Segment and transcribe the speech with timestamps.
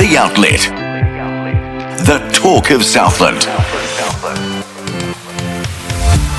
[0.00, 0.60] The Outlet.
[2.06, 3.44] The talk of Southland.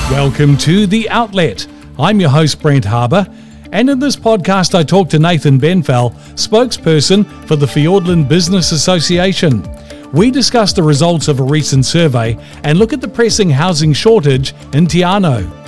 [0.10, 1.68] Welcome to The Outlet.
[2.00, 3.28] I'm your host, Brent Harbour,
[3.71, 9.64] and in this podcast, I talk to Nathan Benfell, spokesperson for the Fiordland Business Association.
[10.12, 14.55] We discuss the results of a recent survey and look at the pressing housing shortage
[14.73, 15.61] in Te Anau.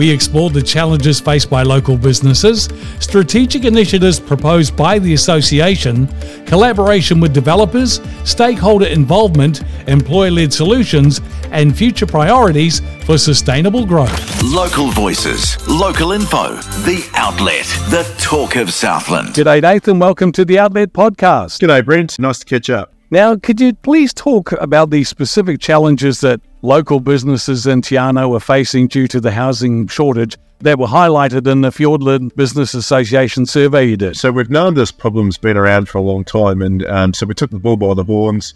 [0.00, 6.06] We explored the challenges faced by local businesses, strategic initiatives proposed by the association,
[6.46, 14.42] collaboration with developers, stakeholder involvement, employer led solutions, and future priorities for sustainable growth.
[14.42, 16.54] Local voices, local info.
[16.86, 17.66] The Outlet.
[17.90, 19.34] The talk of Southland.
[19.34, 19.98] G'day, Nathan.
[19.98, 21.60] Welcome to the Outlet podcast.
[21.60, 22.18] G'day, Brent.
[22.18, 22.94] Nice to catch up.
[23.12, 28.36] Now, could you please talk about the specific challenges that local businesses in Te Anau
[28.36, 33.46] are facing due to the housing shortage that were highlighted in the Fiordland Business Association
[33.46, 34.16] survey you did?
[34.16, 37.34] So we've known this problem's been around for a long time, and um, so we
[37.34, 38.54] took the bull by the horns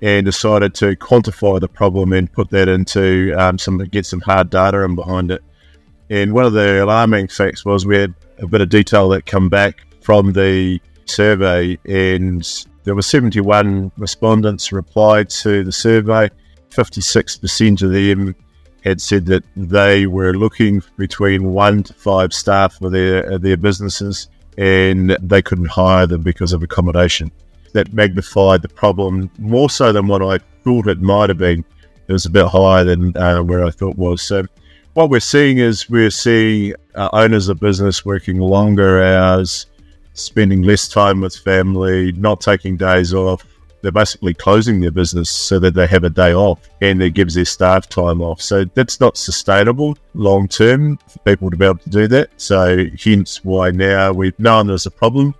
[0.00, 4.50] and decided to quantify the problem and put that into um, some get some hard
[4.50, 5.44] data in behind it.
[6.10, 9.48] And one of the alarming facts was we had a bit of detail that come
[9.48, 12.44] back from the survey, and
[12.84, 16.28] there were 71 respondents replied to the survey.
[16.70, 18.34] 56% of them
[18.82, 24.28] had said that they were looking between one to five staff for their their businesses,
[24.58, 27.30] and they couldn't hire them because of accommodation.
[27.72, 31.64] That magnified the problem more so than what I thought it might have been.
[32.08, 34.20] It was a bit higher than uh, where I thought was.
[34.20, 34.46] So,
[34.94, 39.66] what we're seeing is we're seeing uh, owners of business working longer hours,
[40.14, 43.44] spending less time with family, not taking days off.
[43.80, 47.34] They're basically closing their business so that they have a day off and it gives
[47.34, 48.40] their staff time off.
[48.40, 52.30] So that's not sustainable long term for people to be able to do that.
[52.36, 55.34] So hence why now we've known there's a problem.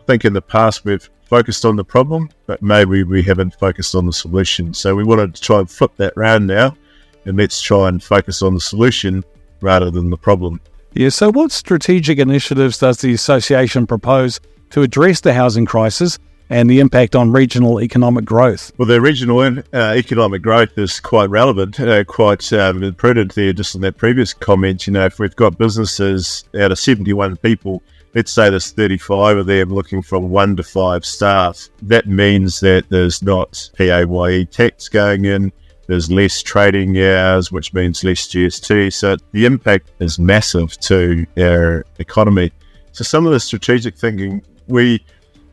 [0.00, 3.94] I think in the past we've focused on the problem, but maybe we haven't focused
[3.94, 4.74] on the solution.
[4.74, 6.76] So we wanted to try and flip that round now
[7.24, 9.24] and let's try and focus on the solution
[9.60, 10.60] rather than the problem.
[10.94, 16.18] Yeah, so what strategic initiatives does the association propose to address the housing crisis
[16.50, 18.72] and the impact on regional economic growth?
[18.76, 23.74] Well, the regional uh, economic growth is quite relevant, uh, quite um, prudent there, just
[23.74, 24.86] in that previous comment.
[24.86, 27.82] You know, if we've got businesses out of 71 people,
[28.14, 32.84] let's say there's 35 of them looking from one to five staff, that means that
[32.90, 35.52] there's not PAYE tax going in
[35.86, 38.92] there's less trading hours, which means less GST.
[38.92, 42.52] So the impact is massive to our economy.
[42.92, 45.04] So some of the strategic thinking, we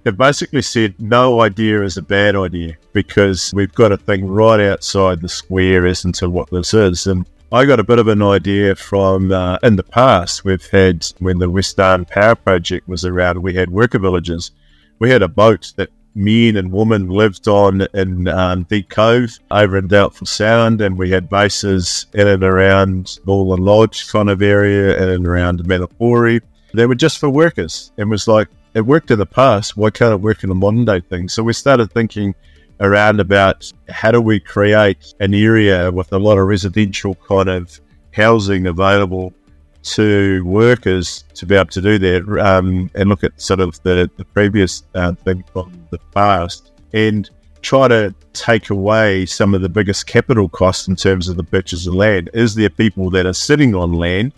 [0.06, 4.60] have basically said no idea is a bad idea because we've got a thing right
[4.60, 7.08] outside the square as to what this is.
[7.08, 10.46] And I got a bit of an idea from uh, in the past.
[10.46, 14.52] We've had when the West Power Project was around, we had worker villages.
[15.00, 19.78] We had a boat that men and women lived on in um, Deep Cove over
[19.78, 25.14] in Doubtful Sound, and we had bases in and around Northern Lodge kind of area
[25.14, 26.42] and around Manapouri.
[26.74, 29.78] They were just for workers, and was like it worked in the past.
[29.78, 31.30] Why can't it work in the modern day thing?
[31.30, 32.36] So we started thinking
[32.82, 37.80] around about how do we create an area with a lot of residential kind of
[38.12, 39.34] housing available
[39.82, 44.10] to workers to be able to do that um, and look at sort of the,
[44.18, 47.30] the previous uh, thing from the past and
[47.62, 51.88] try to take away some of the biggest capital costs in terms of the purchase
[51.88, 52.30] of land.
[52.34, 54.34] Is there people that are sitting on land?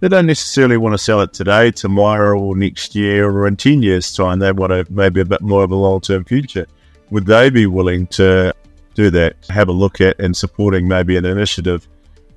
[0.00, 3.82] They don't necessarily want to sell it today, tomorrow, or next year, or in 10
[3.82, 4.38] years' time.
[4.38, 6.66] They want a, maybe a bit more of a long term future.
[7.10, 8.54] Would they be willing to
[8.94, 9.36] do that?
[9.48, 11.88] Have a look at and supporting maybe an initiative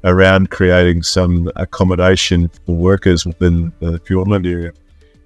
[0.04, 4.72] around creating some accommodation for workers within the Fiordland area.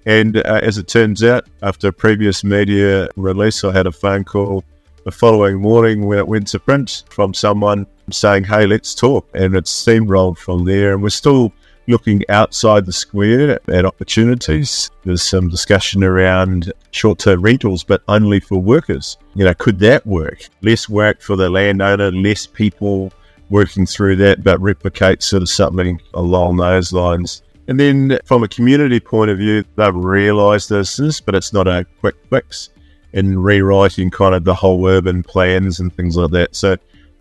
[0.06, 4.24] And uh, as it turns out, after a previous media release, I had a phone
[4.24, 4.64] call
[5.04, 9.28] the following morning when it went to print from someone saying, Hey, let's talk.
[9.34, 10.92] And it steamrolled from there.
[10.92, 11.52] And we're still
[11.86, 14.90] looking outside the square at opportunities.
[15.04, 19.18] There's some discussion around short term rentals, but only for workers.
[19.34, 20.48] You know, could that work?
[20.62, 23.12] Less work for the landowner, less people
[23.50, 27.42] working through that, but replicate sort of something along those lines.
[27.68, 31.86] And then from a community point of view, they've realised this, but it's not a
[32.00, 32.70] quick fix
[33.12, 36.54] in rewriting kind of the whole urban plans and things like that.
[36.54, 36.76] So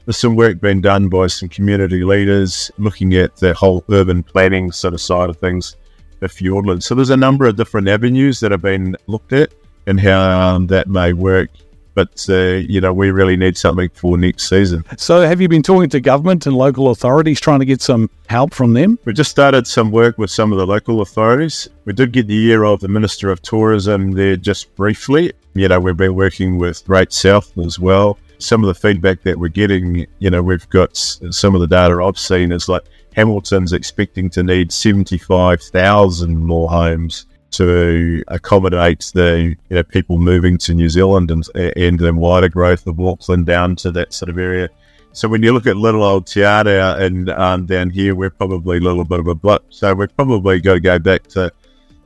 [0.05, 4.71] there's some work being done by some community leaders looking at the whole urban planning
[4.71, 5.77] sort of side of things
[6.19, 6.83] for Fiordland.
[6.83, 9.53] So there's a number of different avenues that have been looked at
[9.87, 11.49] and how um, that may work
[11.93, 14.83] but uh, you know we really need something for next season.
[14.97, 18.53] So, have you been talking to government and local authorities trying to get some help
[18.53, 18.99] from them?
[19.05, 21.67] We just started some work with some of the local authorities.
[21.85, 25.33] We did get the ear of the Minister of Tourism there just briefly.
[25.53, 28.17] You know, we've been working with Great South as well.
[28.39, 32.03] Some of the feedback that we're getting, you know, we've got some of the data
[32.03, 32.83] I've seen is like
[33.15, 40.73] Hamilton's expecting to need 75,000 more homes to accommodate the you know, people moving to
[40.73, 44.69] New Zealand and, and the wider growth of Auckland down to that sort of area.
[45.13, 48.81] So when you look at little old Te and um, down here, we're probably a
[48.81, 49.63] little bit of a blip.
[49.69, 51.51] So we've probably got to go back to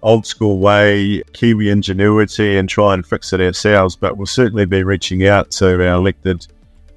[0.03, 3.95] old school way, Kiwi ingenuity, and try and fix it ourselves.
[3.95, 6.45] But we'll certainly be reaching out to our elected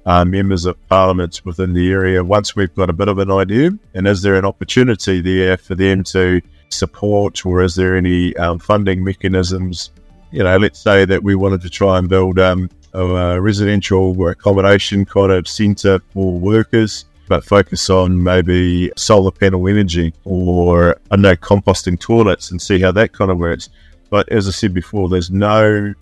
[0.05, 3.71] uh, members of parliament within the area once we've got a bit of an idea.
[3.93, 6.41] And is there an opportunity there for them to
[6.73, 9.91] support, or is there any um, funding mechanisms?
[10.31, 15.05] You know, let's say that we wanted to try and build um, a residential accommodation
[15.05, 21.35] kind of centre for workers, but focus on maybe solar panel energy or I know
[21.35, 23.69] composting toilets and see how that kind of works.
[24.09, 25.93] But as I said before, there's no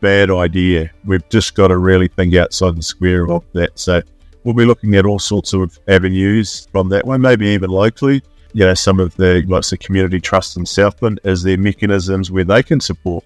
[0.00, 0.90] bad idea.
[1.04, 3.78] We've just got to really think outside the square of that.
[3.78, 4.00] So
[4.44, 8.22] we'll be looking at all sorts of avenues from that one, maybe even locally.
[8.52, 12.44] You know, some of the like the community trust in Southland is there mechanisms where
[12.44, 13.24] they can support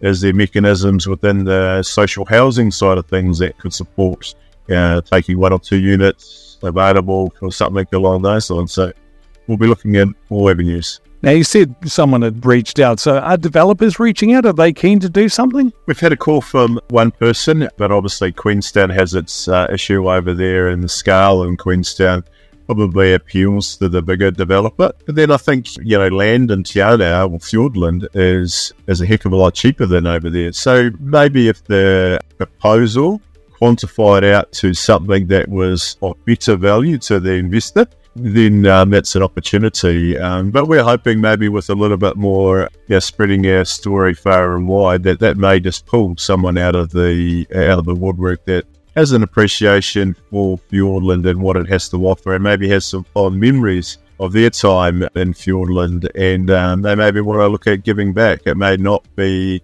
[0.00, 4.34] is there mechanisms within the social housing side of things that could support
[4.70, 8.72] uh, taking one or two units available or something along those lines?
[8.72, 8.92] So
[9.46, 11.00] we'll be looking at all avenues.
[11.22, 13.00] Now, you said someone had reached out.
[13.00, 14.44] So, are developers reaching out?
[14.44, 15.72] Are they keen to do something?
[15.86, 20.34] We've had a call from one person, but obviously, Queenstown has its uh, issue over
[20.34, 22.24] there, in the scale in Queenstown
[22.66, 24.92] probably appeals to the bigger developer.
[25.06, 29.24] But then I think, you know, land in Te or Fiordland is, is a heck
[29.24, 30.52] of a lot cheaper than over there.
[30.52, 33.20] So maybe if the proposal
[33.60, 39.16] quantified out to something that was of better value to the investor, then um, that's
[39.16, 40.18] an opportunity.
[40.18, 44.14] Um, but we're hoping maybe with a little bit more you know, spreading our story
[44.14, 47.94] far and wide that that may just pull someone out of the out of the
[47.94, 52.68] woodwork that has an appreciation for Fiordland and what it has to offer, and maybe
[52.68, 57.48] has some fond memories of their time in Fiordland, and um, they maybe want to
[57.48, 58.42] look at giving back.
[58.46, 59.62] It may not be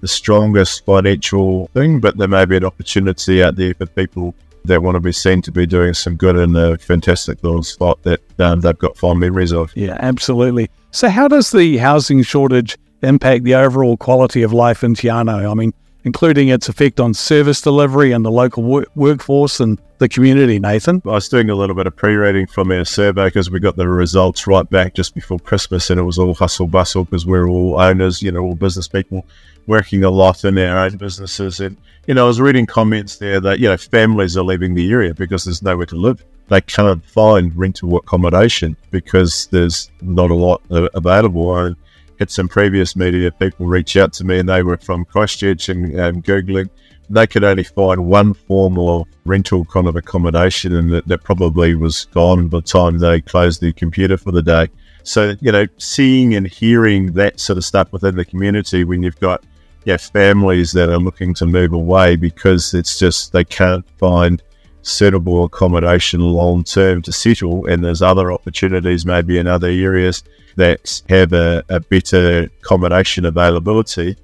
[0.00, 4.34] the strongest financial thing, but there may be an opportunity out there for people
[4.64, 8.02] that want to be seen to be doing some good in a fantastic little spot
[8.02, 9.74] that um, they've got fond memories of.
[9.76, 10.70] Yeah, absolutely.
[10.90, 15.50] So, how does the housing shortage impact the overall quality of life in Te Anau?
[15.50, 15.72] I mean,
[16.04, 21.02] including its effect on service delivery and the local wor- workforce and the community, Nathan?
[21.04, 23.76] I was doing a little bit of pre reading from our survey because we got
[23.76, 27.48] the results right back just before Christmas and it was all hustle bustle because we're
[27.48, 29.26] all owners, you know, all business people
[29.66, 31.60] working a lot in our own businesses.
[31.60, 31.76] And,
[32.06, 35.14] you know, I was reading comments there that, you know, families are leaving the area
[35.14, 36.24] because there's nowhere to live.
[36.48, 41.56] They can't find rental accommodation because there's not a lot available.
[41.56, 41.76] And,
[42.20, 45.98] had some previous media people reach out to me and they were from Christchurch and
[45.98, 46.68] um, Googling.
[47.08, 51.74] They could only find one form of rental kind of accommodation and that, that probably
[51.74, 54.68] was gone by the time they closed the computer for the day.
[55.02, 59.18] So, you know, seeing and hearing that sort of stuff within the community when you've
[59.18, 59.42] got
[59.86, 64.42] yeah, families that are looking to move away because it's just they can't find
[64.82, 70.22] suitable accommodation long term to settle, and there's other opportunities maybe in other areas
[70.56, 74.16] that have a, a better accommodation availability,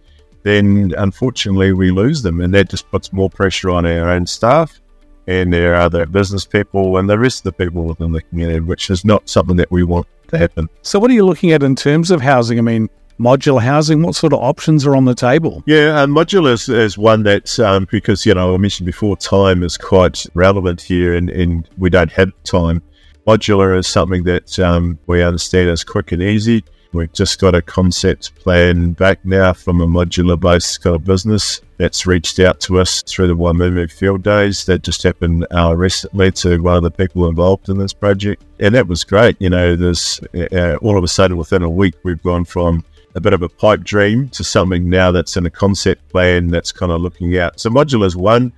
[0.43, 4.81] then unfortunately we lose them, and that just puts more pressure on our own staff
[5.27, 8.91] and our other business people and the rest of the people within the community, which
[8.91, 10.69] is not something that we want to happen.
[10.83, 12.59] So, what are you looking at in terms of housing?
[12.59, 15.63] I mean, modular housing, what sort of options are on the table?
[15.67, 19.63] Yeah, and modular is, is one that, um, because, you know, I mentioned before, time
[19.63, 22.83] is quite relevant here and, and we don't have time.
[23.27, 26.63] Modular is something that um, we understand is quick and easy.
[26.93, 31.61] We've just got a concept plan back now from a modular based kind of business
[31.77, 36.31] that's reached out to us through the Waimumu Field Days that just happened uh, recently
[36.33, 38.43] to one of the people involved in this project.
[38.61, 39.37] And that was great.
[39.41, 40.21] You know, there's
[40.53, 42.83] uh, all of a sudden within a week, we've gone from
[43.17, 46.71] a bit of a pipe dream to something now that's in a concept plan that's
[46.71, 47.59] kind of looking out.
[47.59, 48.53] So modular is one.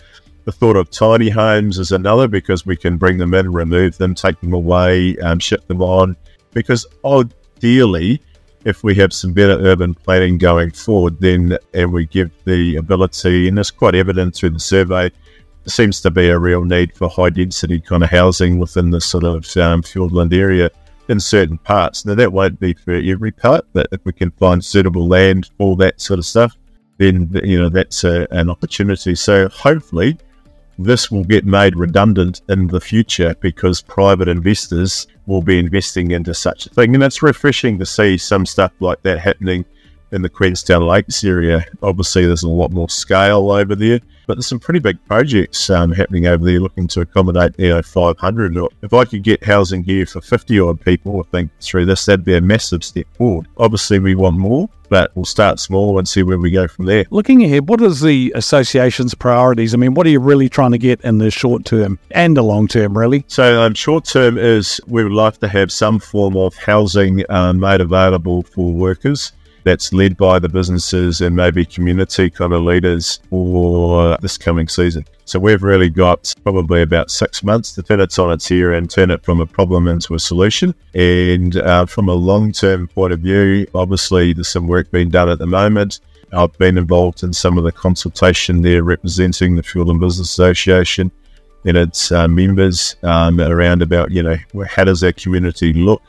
[0.44, 4.14] The thought of tiny homes is another because we can bring them in, remove them,
[4.14, 6.16] take them away, um, ship them on.
[6.52, 8.20] Because ideally,
[8.64, 13.46] if we have some better urban planning going forward, then and we give the ability,
[13.46, 17.08] and it's quite evident through the survey, there seems to be a real need for
[17.08, 19.84] high density kind of housing within the sort of um,
[20.32, 20.70] area
[21.08, 22.04] in certain parts.
[22.04, 25.76] Now, that won't be for every part, but if we can find suitable land for
[25.76, 26.56] that sort of stuff,
[26.98, 29.14] then you know that's a, an opportunity.
[29.14, 30.18] So hopefully,
[30.78, 36.34] this will get made redundant in the future because private investors will be investing into
[36.34, 36.94] such a thing.
[36.94, 39.64] And it's refreshing to see some stuff like that happening
[40.12, 41.64] in the Queenstown Lakes area.
[41.82, 45.92] Obviously, there's a lot more scale over there, but there's some pretty big projects um,
[45.92, 48.56] happening over there looking to accommodate, you know, 500.
[48.82, 52.24] If I could get housing here for 50 odd people, I think through this, that'd
[52.24, 53.46] be a massive step forward.
[53.56, 57.04] Obviously, we want more, but we'll start small and see where we go from there.
[57.10, 59.74] Looking ahead, what is the association's priorities?
[59.74, 62.42] I mean, what are you really trying to get in the short term and the
[62.42, 63.24] long term, really?
[63.28, 67.60] So, um, short term is we would like to have some form of housing um,
[67.60, 69.32] made available for workers
[69.68, 75.04] that's led by the businesses and maybe community kind of leaders for this coming season.
[75.26, 78.90] So we've really got probably about six months to turn it on its ear and
[78.90, 80.74] turn it from a problem into a solution.
[80.94, 85.28] And uh, from a long term point of view, obviously there's some work being done
[85.28, 86.00] at the moment.
[86.32, 91.12] I've been involved in some of the consultation there representing the Fiordland Business Association
[91.66, 96.00] and its uh, members um, around about, you know, how does our community look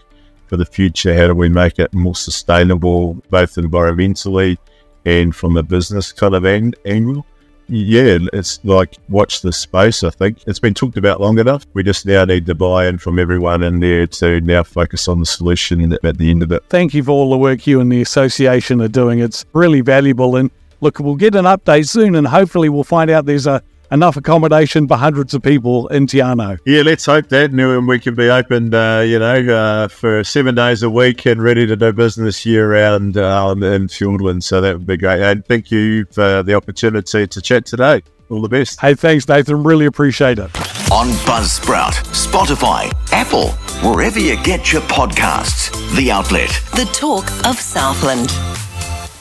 [0.50, 1.16] for the future?
[1.16, 4.58] How do we make it more sustainable, both environmentally
[5.06, 7.26] and from a business kind of angle?
[7.72, 10.04] Yeah, it's like watch the space.
[10.04, 11.68] I think it's been talked about long enough.
[11.74, 15.26] We just now need the buy-in from everyone in there to now focus on the
[15.28, 16.64] solution at the end of it.
[16.70, 19.20] Thank you for all the work you and the association are doing.
[19.20, 20.36] It's really valuable.
[20.36, 20.50] And
[20.82, 24.88] look, we'll get an update soon, and hopefully we'll find out there's a enough accommodation
[24.88, 26.60] for hundreds of people in Te Anau.
[26.66, 27.52] Yeah, let's hope that.
[27.52, 31.42] And we can be open, uh, you know, uh, for seven days a week and
[31.42, 34.44] ready to do business year round uh, in Fiordland.
[34.44, 35.22] So that would be great.
[35.22, 38.04] And thank you for the opportunity to chat today.
[38.30, 38.80] All the best.
[38.80, 39.64] Hey, thanks, Nathan.
[39.64, 40.56] Really appreciate it.
[40.92, 43.50] On Buzzsprout, Spotify, Apple,
[43.88, 45.72] wherever you get your podcasts.
[45.96, 46.50] The Outlet.
[46.76, 48.30] The talk of Southland.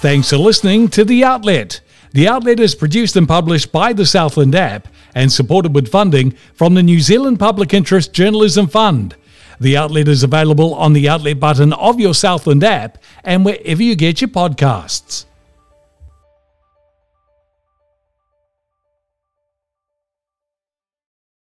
[0.01, 1.81] Thanks for listening to The Outlet.
[2.13, 6.75] The outlet is produced and published by the Southland app and supported with funding from
[6.75, 9.15] the New Zealand Public Interest Journalism Fund.
[9.61, 13.97] The outlet is available on the outlet button of your Southland app and wherever you
[13.97, 15.27] get your podcasts.